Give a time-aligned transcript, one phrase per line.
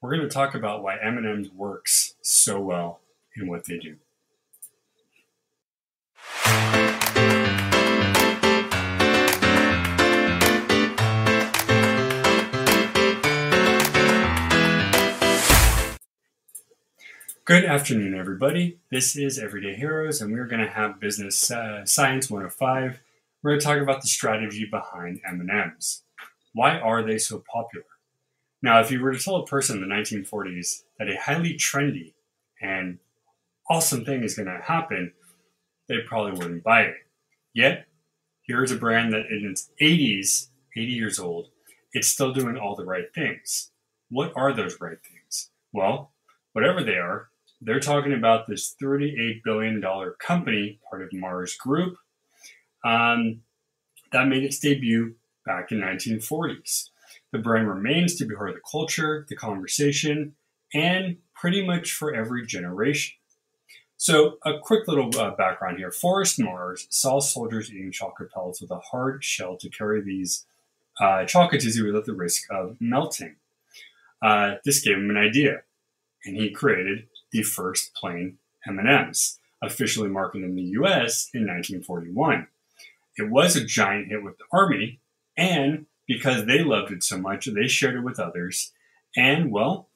[0.00, 3.00] we're going to talk about why M&M's works so well
[3.36, 3.96] in what they do.
[17.44, 18.78] Good afternoon, everybody.
[18.90, 23.00] This is Everyday Heroes, and we're going to have Business uh, Science 105.
[23.42, 26.02] We're going to talk about the strategy behind M&Ms.
[26.54, 27.84] Why are they so popular?
[28.62, 32.12] Now, if you were to tell a person in the 1940s that a highly trendy
[32.60, 32.98] and
[33.70, 35.12] awesome thing is going to happen,
[35.88, 36.96] they probably wouldn't buy it.
[37.54, 37.86] Yet,
[38.42, 41.48] here's a brand that in its 80s, 80 years old,
[41.92, 43.70] it's still doing all the right things.
[44.10, 45.50] What are those right things?
[45.72, 46.12] Well,
[46.52, 47.28] whatever they are,
[47.60, 49.82] they're talking about this $38 billion
[50.18, 51.96] company, part of Mars Group,
[52.84, 53.42] um,
[54.12, 55.14] that made its debut
[55.46, 56.90] back in 1940s.
[57.32, 60.34] The brand remains to be part of the culture, the conversation,
[60.74, 63.16] and pretty much for every generation.
[63.96, 65.92] So, a quick little uh, background here.
[65.92, 70.46] Forrest Mars saw soldiers eating chocolate pellets with a hard shell to carry these
[70.98, 73.36] uh, chocolate tizzy without the risk of melting.
[74.22, 75.62] Uh, this gave him an idea,
[76.24, 81.28] and he created the first plain M&Ms, officially marketed in the U.S.
[81.32, 82.46] in 1941.
[83.16, 85.00] It was a giant hit with the Army,
[85.36, 88.72] and because they loved it so much, they shared it with others.
[89.16, 89.86] And well,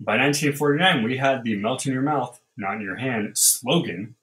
[0.00, 4.16] by 1949, we had the melt in your mouth, not in your hand slogan,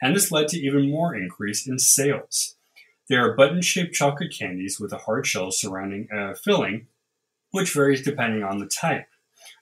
[0.00, 2.56] and this led to even more increase in sales.
[3.10, 6.86] They are button shaped chocolate candies with a hard shell surrounding a filling,
[7.50, 9.08] which varies depending on the type.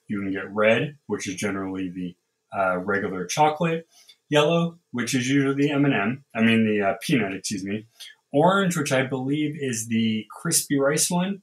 [0.06, 2.14] You can get red, which is generally the
[2.56, 3.88] uh, regular chocolate,
[4.28, 7.86] yellow, which is usually the M&M, I mean the uh, peanut, excuse me,
[8.32, 11.42] orange, which I believe is the crispy rice one,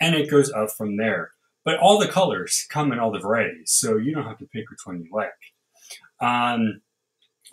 [0.00, 1.30] and it goes up from there.
[1.64, 4.70] But all the colors come in all the varieties, so you don't have to pick
[4.70, 5.30] which one you like.
[6.20, 6.82] Um,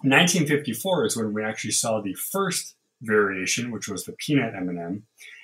[0.04, 5.04] 1954 is when we actually saw the first variation, which was the peanut M&M,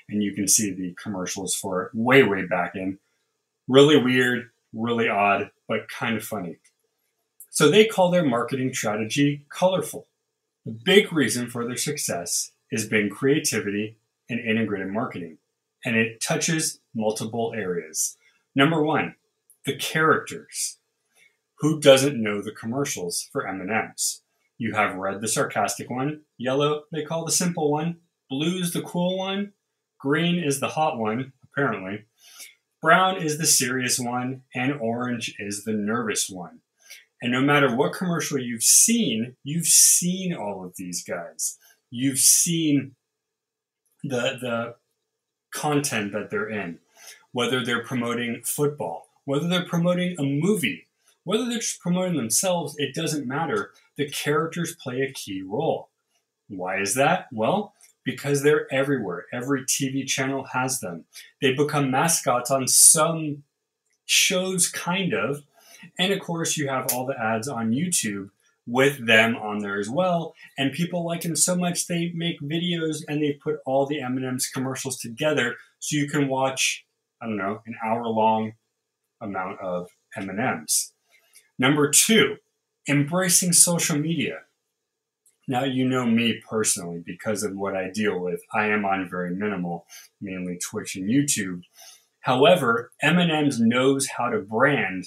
[0.10, 3.00] and you can see the commercials for it way, way back in.
[3.68, 6.58] Really weird, really odd, but kind of funny.
[7.50, 10.08] So they call their marketing strategy colorful.
[10.66, 13.98] The big reason for their success has been creativity
[14.30, 15.38] and integrated marketing,
[15.86, 18.18] and it touches multiple areas.
[18.56, 19.16] Number one,
[19.66, 20.78] the characters.
[21.60, 24.22] Who doesn't know the commercials for M&Ms?
[24.58, 27.98] You have red, the sarcastic one, yellow, they call the simple one,
[28.30, 29.54] blue is the cool one,
[30.00, 32.06] green is the hot one, apparently,
[32.82, 36.60] brown is the serious one, and orange is the nervous one.
[37.22, 41.58] And no matter what commercial you've seen, you've seen all of these guys.
[41.90, 42.96] You've seen
[44.04, 44.76] the the
[45.52, 46.80] content that they're in,
[47.32, 50.88] whether they're promoting football, whether they're promoting a movie,
[51.24, 53.72] whether they're just promoting themselves, it doesn't matter.
[53.96, 55.90] The characters play a key role.
[56.48, 57.28] Why is that?
[57.32, 59.26] Well, because they're everywhere.
[59.34, 61.06] Every TV channel has them.
[61.42, 63.44] They become mascots on some
[64.06, 65.44] shows, kind of,
[66.00, 68.30] and of course, you have all the ads on YouTube
[68.68, 70.36] with them on there as well.
[70.58, 74.48] And people like them so much they make videos and they put all the M&M's
[74.48, 76.86] commercials together so you can watch,
[77.22, 78.54] I don't know, an hour long
[79.22, 80.94] amount of M&M's.
[81.58, 82.36] Number two,
[82.88, 84.40] embracing social media.
[85.48, 88.42] Now you know me personally because of what I deal with.
[88.54, 89.86] I am on very minimal,
[90.20, 91.62] mainly Twitch and YouTube.
[92.20, 95.06] However, M&M's knows how to brand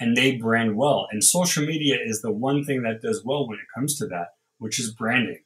[0.00, 1.06] and they brand well.
[1.12, 4.28] And social media is the one thing that does well when it comes to that,
[4.58, 5.42] which is branding.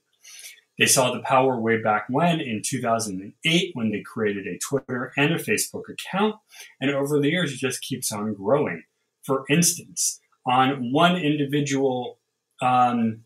[0.79, 5.33] They saw the power way back when in 2008 when they created a Twitter and
[5.33, 6.37] a Facebook account.
[6.81, 8.83] And over the years, it just keeps on growing.
[9.25, 12.19] For instance, on one individual
[12.61, 13.23] um,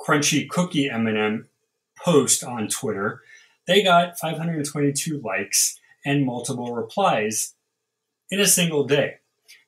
[0.00, 1.48] crunchy cookie M&M
[2.02, 3.22] post on Twitter,
[3.66, 7.54] they got 522 likes and multiple replies
[8.30, 9.19] in a single day.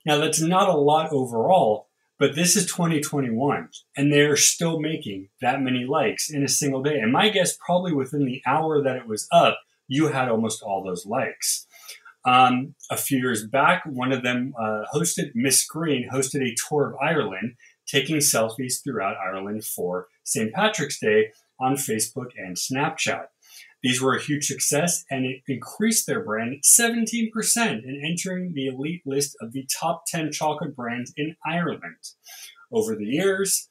[0.04, 1.88] Now, that's not a lot overall,
[2.18, 6.98] but this is 2021, and they're still making that many likes in a single day.
[6.98, 10.84] And my guess, probably within the hour that it was up, you had almost all
[10.84, 11.66] those likes.
[12.24, 16.90] Um, a few years back, one of them uh, hosted, Miss Green hosted a tour
[16.90, 17.54] of Ireland,
[17.86, 20.52] taking selfies throughout Ireland for St.
[20.52, 23.26] Patrick's Day on Facebook and Snapchat.
[23.82, 29.02] These were a huge success and it increased their brand 17% in entering the elite
[29.04, 31.96] list of the top 10 chocolate brands in Ireland.
[32.70, 33.68] Over the years,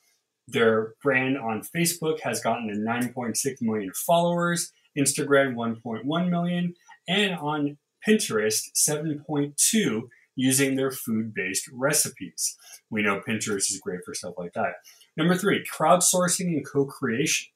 [0.48, 6.74] their brand on Facebook has gotten to 9.6 million followers, Instagram 1.1 million,
[7.08, 10.02] and on Pinterest 7.2
[10.36, 12.58] using their food-based recipes.
[12.90, 14.74] We know Pinterest is great for stuff like that.
[15.16, 17.50] Number three, crowdsourcing and co-creation.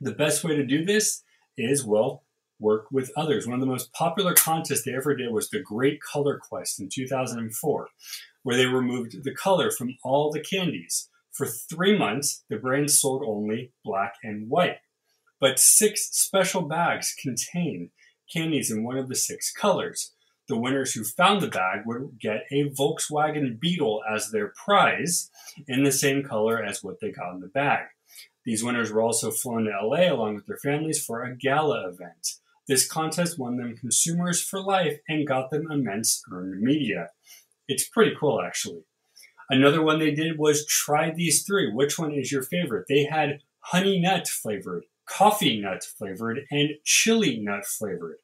[0.00, 1.22] The best way to do this
[1.56, 2.22] is, well,
[2.58, 3.46] work with others.
[3.46, 6.88] One of the most popular contests they ever did was the Great Color Quest in
[6.92, 7.88] 2004,
[8.42, 11.08] where they removed the color from all the candies.
[11.32, 14.78] For three months, the brand sold only black and white,
[15.38, 17.90] but six special bags contained
[18.32, 20.12] candies in one of the six colors.
[20.48, 25.28] The winners who found the bag would get a Volkswagen Beetle as their prize
[25.66, 27.86] in the same color as what they got in the bag.
[28.46, 32.36] These winners were also flown to LA along with their families for a gala event.
[32.68, 37.10] This contest won them consumers for life and got them immense earned media.
[37.68, 38.84] It's pretty cool, actually.
[39.50, 41.72] Another one they did was try these three.
[41.72, 42.86] Which one is your favorite?
[42.88, 48.18] They had honey nut flavored, coffee nut flavored, and chili nut flavored.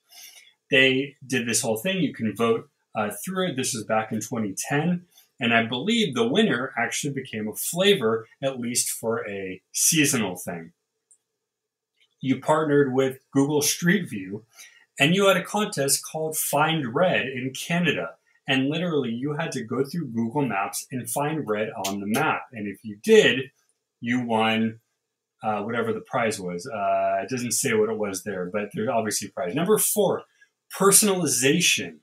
[0.70, 2.00] They did this whole thing.
[2.00, 3.56] You can vote uh, through it.
[3.56, 5.04] This was back in 2010.
[5.40, 10.72] And I believe the winner actually became a flavor, at least for a seasonal thing.
[12.20, 14.44] You partnered with Google Street View
[14.98, 18.10] and you had a contest called Find Red in Canada.
[18.46, 22.42] And literally, you had to go through Google Maps and find red on the map.
[22.52, 23.50] And if you did,
[24.00, 24.80] you won
[25.42, 26.66] uh, whatever the prize was.
[26.66, 29.54] Uh, it doesn't say what it was there, but there's obviously a prize.
[29.54, 30.22] Number four,
[30.76, 31.98] personalization.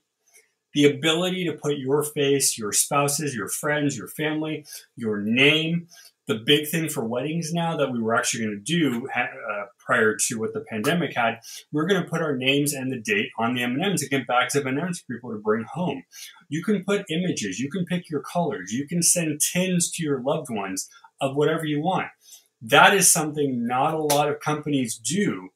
[0.74, 4.64] The ability to put your face, your spouses, your friends, your family,
[4.96, 5.88] your name.
[6.26, 10.16] The big thing for weddings now that we were actually going to do uh, prior
[10.28, 11.40] to what the pandemic had,
[11.72, 14.54] we're going to put our names and the date on the M&Ms and get bags
[14.54, 16.04] of M&Ms for people to bring home.
[16.48, 20.20] You can put images, you can pick your colors, you can send tins to your
[20.20, 20.88] loved ones
[21.20, 22.08] of whatever you want.
[22.62, 25.48] That is something not a lot of companies do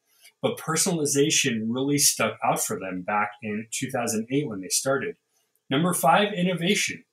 [0.45, 5.17] but personalization really stuck out for them back in 2008 when they started.
[5.71, 7.05] Number five, innovation.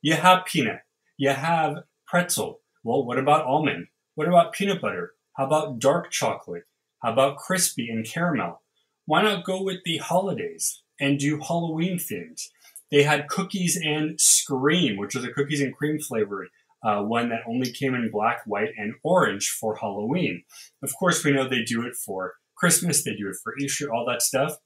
[0.00, 0.82] You have peanut,
[1.16, 2.60] you have pretzel.
[2.84, 3.88] Well, what about almond?
[4.14, 5.14] What about peanut butter?
[5.32, 6.62] How about dark chocolate?
[7.02, 8.62] How about crispy and caramel?
[9.04, 12.52] Why not go with the holidays and do Halloween things?
[12.92, 16.50] They had cookies and Scream, which was a cookies and cream flavored
[16.82, 20.44] uh, one that only came in black, white, and orange for Halloween.
[20.82, 24.04] Of course, we know they do it for Christmas, they do it for Easter, all
[24.04, 24.58] that stuff.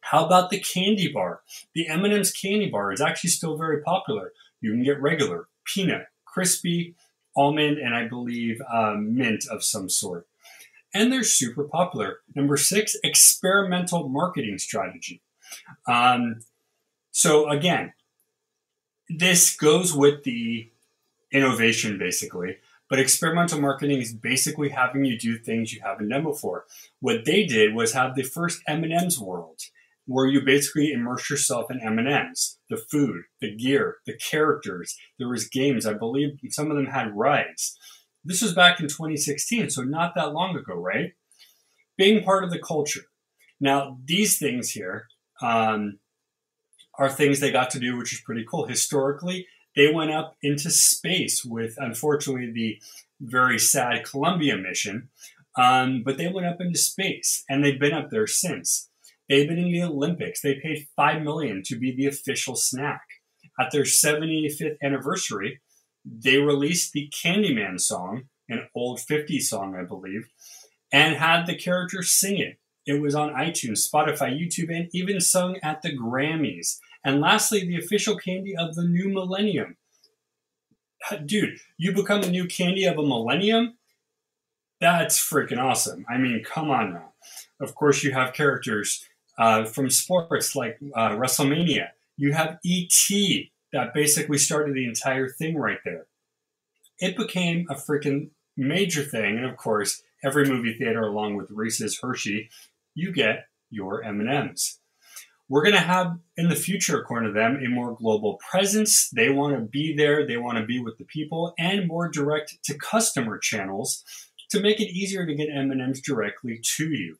[0.00, 1.42] How about the candy bar?
[1.74, 4.32] The M&M's candy bar is actually still very popular.
[4.62, 6.94] You can get regular, peanut, crispy,
[7.36, 10.26] almond, and I believe um, mint of some sort.
[10.94, 12.20] And they're super popular.
[12.34, 15.20] Number six, experimental marketing strategy.
[15.86, 16.40] Um,
[17.10, 17.92] so again,
[19.10, 20.70] this goes with the
[21.30, 22.56] innovation basically.
[22.88, 26.64] But experimental marketing is basically having you do things you haven't done before.
[27.00, 29.60] What they did was have the first M&M's world,
[30.06, 34.96] where you basically immerse yourself in M&M's, the food, the gear, the characters.
[35.18, 35.84] There was games.
[35.84, 37.76] I believe some of them had rides.
[38.24, 41.12] This was back in 2016, so not that long ago, right?
[41.96, 43.04] Being part of the culture.
[43.60, 45.06] Now, these things here
[45.42, 45.98] um,
[46.98, 48.66] are things they got to do, which is pretty cool.
[48.66, 52.80] Historically, they went up into space with, unfortunately, the
[53.20, 55.10] very sad Columbia mission.
[55.56, 58.90] Um, but they went up into space, and they've been up there since.
[59.28, 60.40] They've been in the Olympics.
[60.40, 63.02] They paid five million to be the official snack.
[63.58, 65.60] At their 75th anniversary,
[66.04, 70.28] they released the Candyman song, an old 50s song, I believe,
[70.92, 72.58] and had the character sing it.
[72.86, 76.78] It was on iTunes, Spotify, YouTube, and even sung at the Grammys.
[77.06, 79.76] And lastly, the official candy of the new millennium.
[81.24, 83.74] Dude, you become the new candy of a millennium?
[84.80, 86.04] That's freaking awesome.
[86.10, 87.12] I mean, come on now.
[87.60, 89.06] Of course, you have characters
[89.38, 91.90] uh, from sports like uh, WrestleMania.
[92.16, 93.52] You have E.T.
[93.72, 96.06] that basically started the entire thing right there.
[96.98, 102.00] It became a freaking major thing, and of course, every movie theater, along with Reese's
[102.00, 102.50] Hershey,
[102.96, 104.78] you get your M&Ms.
[105.48, 109.08] We're going to have in the future, according to them, a more global presence.
[109.10, 110.26] They want to be there.
[110.26, 114.02] They want to be with the people and more direct to customer channels
[114.50, 117.18] to make it easier to get M&Ms directly to you.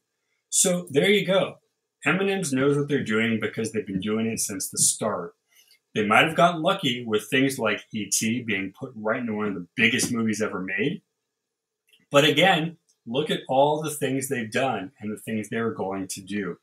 [0.49, 1.59] So there you go.
[2.05, 5.35] M&M's knows what they're doing because they've been doing it since the start.
[5.95, 8.43] They might have gotten lucky with things like E.T.
[8.43, 11.03] being put right into one of the biggest movies ever made.
[12.11, 16.21] But again, look at all the things they've done and the things they're going to
[16.21, 16.59] do.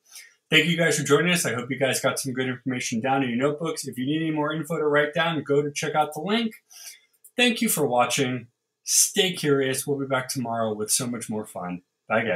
[0.53, 1.47] Thank you guys for joining us.
[1.47, 3.87] I hope you guys got some good information down in your notebooks.
[3.87, 6.53] If you need any more info to write down, go to check out the link.
[7.35, 8.49] Thank you for watching.
[8.83, 9.87] Stay curious.
[9.87, 11.81] We'll be back tomorrow with so much more fun.
[12.07, 12.31] Bye, guys.